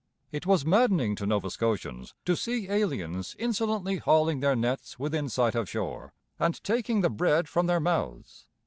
It 0.31 0.47
was 0.47 0.65
maddening 0.65 1.13
to 1.17 1.27
Nova 1.27 1.51
Scotians 1.51 2.15
to 2.25 2.35
see 2.35 2.67
aliens 2.67 3.35
insolently 3.37 3.97
hauling 3.97 4.39
their 4.39 4.55
nets 4.55 4.97
within 4.97 5.29
sight 5.29 5.53
of 5.53 5.69
shore 5.69 6.11
and 6.39 6.57
taking 6.63 7.01
the 7.01 7.09
bread 7.11 7.47
from 7.47 7.67
their 7.67 7.79
mouths. 7.79 8.47